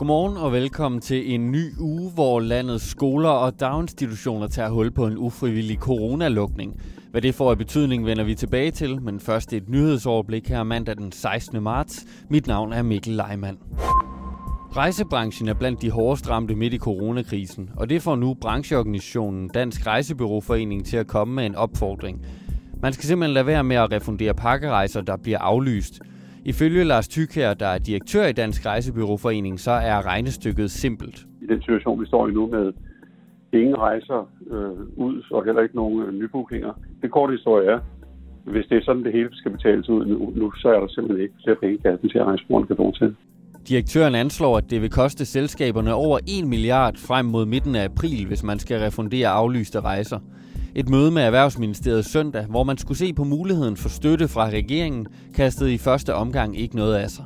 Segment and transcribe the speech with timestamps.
[0.00, 5.06] Godmorgen og velkommen til en ny uge, hvor landets skoler og daginstitutioner tager hul på
[5.06, 6.80] en ufrivillig coronalukning.
[7.10, 10.96] Hvad det får af betydning vender vi tilbage til, men først et nyhedsoverblik her mandag
[10.96, 11.62] den 16.
[11.62, 12.06] marts.
[12.30, 13.58] Mit navn er Mikkel Leimann.
[14.76, 19.86] Rejsebranchen er blandt de hårdest ramte midt i coronakrisen, og det får nu brancheorganisationen Dansk
[19.86, 22.26] Rejsebyråforening til at komme med en opfordring.
[22.82, 26.00] Man skal simpelthen lade være med at refundere pakkerejser, der bliver aflyst.
[26.44, 31.26] Ifølge Lars Tykær, der er direktør i Dansk Rejsebyråforening, så er regnestykket simpelt.
[31.42, 32.72] I den situation, vi står i nu med
[33.52, 36.72] ingen rejser øh, ud, og heller ikke nogen øh, nybookinger.
[37.02, 37.78] Det korte historie er,
[38.44, 41.22] hvis det er sådan, det hele skal betales ud nu, nu så er der simpelthen
[41.22, 43.16] ikke flere penge i kassen til at rejse kan bruge til.
[43.68, 48.26] Direktøren anslår, at det vil koste selskaberne over 1 milliard frem mod midten af april,
[48.26, 50.18] hvis man skal refundere aflyste rejser.
[50.74, 55.06] Et møde med Erhvervsministeriet søndag, hvor man skulle se på muligheden for støtte fra regeringen,
[55.34, 57.24] kastede i første omgang ikke noget af sig.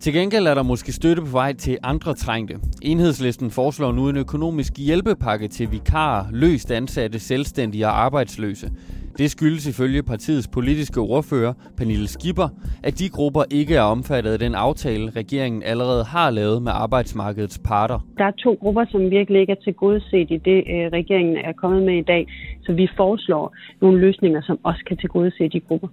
[0.00, 2.58] Til gengæld er der måske støtte på vej til andre trængte.
[2.82, 8.70] Enhedslisten foreslår nu en økonomisk hjælpepakke til vikarer, løst ansatte, selvstændige og arbejdsløse.
[9.18, 12.48] Det skyldes ifølge partiets politiske ordfører, Pernille Skipper,
[12.82, 17.58] at de grupper ikke er omfattet af den aftale, regeringen allerede har lavet med arbejdsmarkedets
[17.58, 17.98] parter.
[18.18, 21.52] Der er to grupper, som virkelig ikke er til godset i det, øh, regeringen er
[21.52, 22.26] kommet med i dag.
[22.62, 25.88] Så vi foreslår nogle løsninger, som også kan tilgodese de grupper.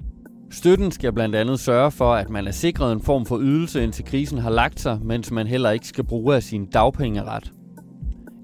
[0.51, 4.05] Støtten skal blandt andet sørge for, at man er sikret en form for ydelse, indtil
[4.05, 7.51] krisen har lagt sig, mens man heller ikke skal bruge af sin dagpengeret.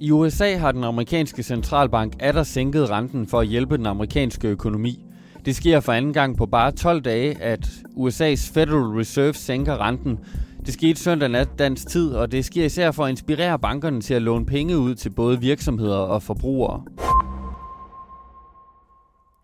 [0.02, 5.06] I USA har den amerikanske centralbank atter sænket renten for at hjælpe den amerikanske økonomi.
[5.46, 7.66] Det sker for anden gang på bare 12 dage, at
[7.98, 10.20] USA's Federal Reserve sænker renten.
[10.66, 14.14] Det skete søndag nat dansk tid, og det sker især for at inspirere bankerne til
[14.14, 16.84] at låne penge ud til både virksomheder og forbrugere.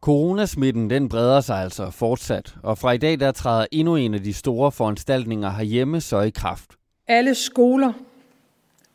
[0.02, 4.24] Coronasmitten den breder sig altså fortsat, og fra i dag der træder endnu en af
[4.24, 6.72] de store foranstaltninger herhjemme så i kraft.
[7.08, 7.94] Alle skoler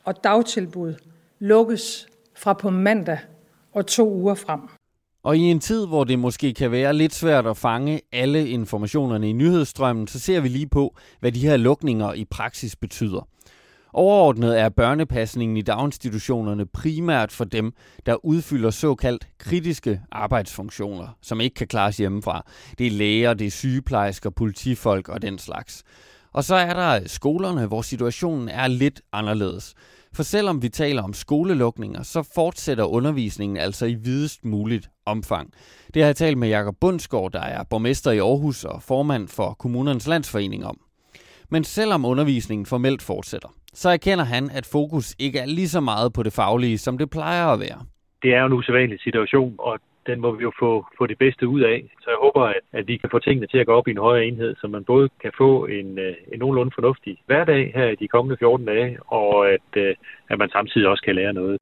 [0.05, 0.95] og dagtilbud
[1.41, 3.19] lukkes fra på mandag
[3.73, 4.61] og to uger frem.
[5.23, 9.31] Og i en tid, hvor det måske kan være lidt svært at fange alle informationerne
[9.31, 13.29] i nyhedsstrømmen, så ser vi lige på, hvad de her lukninger i praksis betyder.
[13.93, 17.73] Overordnet er børnepasningen i daginstitutionerne primært for dem,
[18.07, 22.45] der udfylder såkaldt kritiske arbejdsfunktioner, som ikke kan klares hjemmefra.
[22.79, 25.83] Det er læger, det er sygeplejersker, politifolk og den slags.
[26.33, 29.75] Og så er der skolerne, hvor situationen er lidt anderledes.
[30.15, 35.53] For selvom vi taler om skolelukninger, så fortsætter undervisningen altså i videst muligt omfang.
[35.95, 39.55] Det har jeg talt med Jakob Bundsgaard, der er borgmester i Aarhus og formand for
[39.59, 40.79] Kommunernes Landsforening om.
[41.51, 46.13] Men selvom undervisningen formelt fortsætter, så erkender han, at fokus ikke er lige så meget
[46.13, 47.81] på det faglige, som det plejer at være.
[48.23, 51.49] Det er jo en usædvanlig situation, og den må vi jo få, få det bedste
[51.49, 51.79] ud af.
[52.03, 54.05] Så jeg håber, at, at vi kan få tingene til at gå op i en
[54.07, 57.95] højere enhed, så man både kan få en, øh, en nogenlunde fornuftig hverdag her i
[57.95, 59.95] de kommende 14 dage, og at, øh,
[60.31, 61.57] at man samtidig også kan lære noget.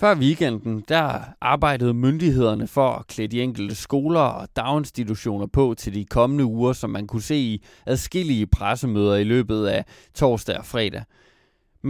[0.00, 1.08] Før weekenden, der
[1.40, 6.72] arbejdede myndighederne for at klæde de enkelte skoler og daginstitutioner på til de kommende uger,
[6.72, 11.02] som man kunne se i adskillige pressemøder i løbet af torsdag og fredag.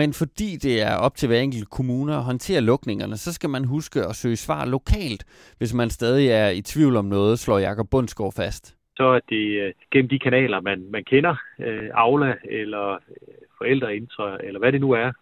[0.01, 3.65] Men fordi det er op til hver enkelt kommune at håndtere lukningerne, så skal man
[3.65, 5.23] huske at søge svar lokalt,
[5.59, 8.65] hvis man stadig er i tvivl om noget, slår Jakob Bundsgaard fast.
[8.97, 11.35] Så er det øh, gennem de kanaler, man, man kender,
[11.67, 12.99] øh, Aula eller øh,
[13.59, 15.13] forældreintra, eller hvad det nu er,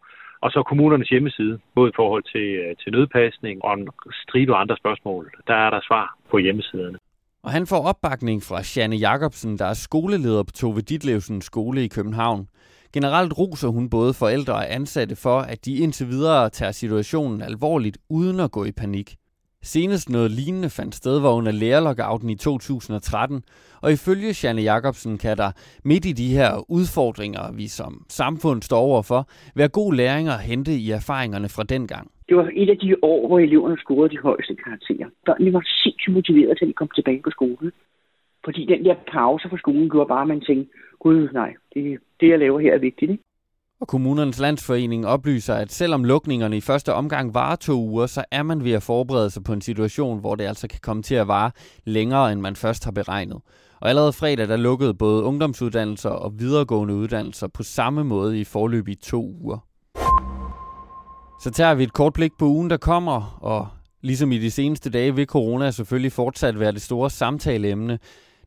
[0.40, 3.88] og så kommunernes hjemmeside, både i forhold til, øh, til nødpasning og en
[4.22, 5.32] stribe andre spørgsmål.
[5.46, 6.98] Der er der svar på hjemmesiderne.
[7.42, 11.88] Og han får opbakning fra Janne Jacobsen, der er skoleleder på Tove Ditlevsen skole i
[11.88, 12.48] København.
[12.94, 17.98] Generelt roser hun både forældre og ansatte for, at de indtil videre tager situationen alvorligt
[18.10, 19.08] uden at gå i panik.
[19.62, 23.42] Senest noget lignende fandt sted var under lærerlockouten i 2013,
[23.82, 25.50] og ifølge Janne Jacobsen kan der
[25.84, 30.72] midt i de her udfordringer, vi som samfund står overfor, være god læring at hente
[30.72, 32.10] i erfaringerne fra den gang.
[32.28, 35.08] Det var et af de år, hvor eleverne scorede de højeste karakterer.
[35.26, 37.72] Børnene var sindssygt motiverede, til at komme tilbage på skolen.
[38.44, 42.28] Fordi den der pause fra skolen gjorde bare, at man tænkte, gud nej, det, det
[42.28, 43.10] jeg laver her er vigtigt.
[43.10, 43.22] Ikke?
[43.80, 48.42] Og kommunernes landsforening oplyser, at selvom lukningerne i første omgang varer to uger, så er
[48.42, 51.28] man ved at forberede sig på en situation, hvor det altså kan komme til at
[51.28, 51.50] vare
[51.84, 53.40] længere, end man først har beregnet.
[53.80, 58.88] Og allerede fredag, der lukkede både ungdomsuddannelser og videregående uddannelser på samme måde i forløb
[58.88, 59.58] i to uger.
[61.40, 63.68] Så tager vi et kort blik på ugen, der kommer, og
[64.02, 67.98] ligesom i de seneste dage vil corona selvfølgelig fortsat være det store samtaleemne.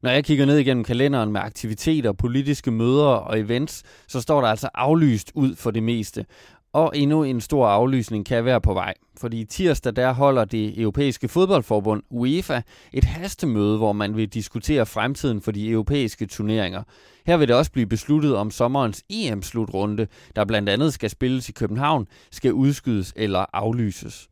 [0.01, 4.47] Når jeg kigger ned igennem kalenderen med aktiviteter, politiske møder og events, så står der
[4.47, 6.25] altså aflyst ud for det meste.
[6.73, 8.93] Og endnu en stor aflysning kan være på vej.
[9.17, 12.61] Fordi tirsdag der holder det europæiske fodboldforbund UEFA
[12.93, 16.83] et hastemøde, hvor man vil diskutere fremtiden for de europæiske turneringer.
[17.27, 21.51] Her vil det også blive besluttet om sommerens EM-slutrunde, der blandt andet skal spilles i
[21.51, 24.29] København, skal udskydes eller aflyses.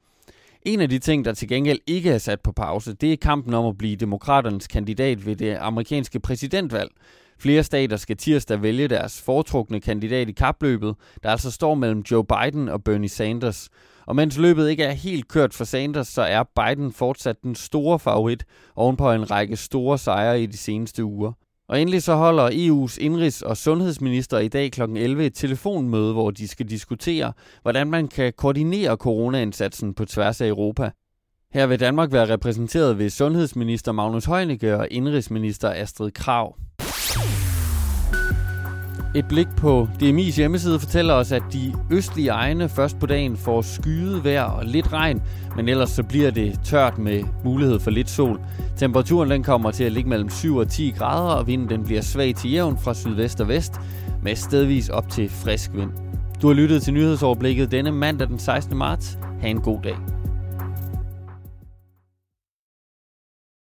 [0.65, 3.53] En af de ting, der til gengæld ikke er sat på pause, det er kampen
[3.53, 6.91] om at blive demokraternes kandidat ved det amerikanske præsidentvalg.
[7.39, 12.25] Flere stater skal tirsdag vælge deres foretrukne kandidat i kapløbet, der altså står mellem Joe
[12.25, 13.69] Biden og Bernie Sanders.
[14.05, 17.99] Og mens løbet ikke er helt kørt for Sanders, så er Biden fortsat den store
[17.99, 18.45] favorit
[18.75, 21.31] ovenpå en række store sejre i de seneste uger.
[21.69, 24.81] Og endelig så holder EU's indrigs- og sundhedsminister i dag kl.
[24.81, 30.47] 11 et telefonmøde, hvor de skal diskutere, hvordan man kan koordinere coronaindsatsen på tværs af
[30.47, 30.91] Europa.
[31.53, 36.55] Her vil Danmark være repræsenteret ved sundhedsminister Magnus Heunicke og indrigsminister Astrid Krav.
[39.15, 43.61] Et blik på DMI's hjemmeside fortæller os, at de østlige egne først på dagen får
[43.61, 45.21] skyet vejr og lidt regn,
[45.55, 48.39] men ellers så bliver det tørt med mulighed for lidt sol.
[48.77, 52.01] Temperaturen den kommer til at ligge mellem 7 og 10 grader, og vinden den bliver
[52.01, 53.73] svag til jævn fra sydvest og vest,
[54.23, 55.91] med stedvis op til frisk vind.
[56.41, 58.77] Du har lyttet til nyhedsoverblikket denne mandag den 16.
[58.77, 59.19] marts.
[59.41, 60.14] Ha' en god dag.